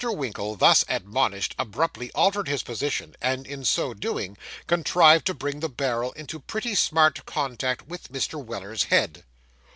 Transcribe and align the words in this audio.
Winkle, 0.03 0.55
thus 0.55 0.83
admonished, 0.89 1.53
abruptly 1.59 2.11
altered 2.15 2.47
his 2.47 2.63
position, 2.63 3.13
and 3.21 3.45
in 3.45 3.63
so 3.63 3.93
doing, 3.93 4.35
contrived 4.65 5.27
to 5.27 5.33
bring 5.35 5.59
the 5.59 5.69
barrel 5.69 6.11
into 6.13 6.39
pretty 6.39 6.73
smart 6.73 7.23
contact 7.27 7.85
with 7.87 8.11
Mr. 8.11 8.43
Weller's 8.43 8.85
head. 8.85 9.23